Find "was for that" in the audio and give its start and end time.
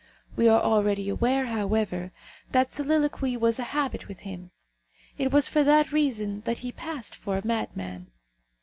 5.31-5.91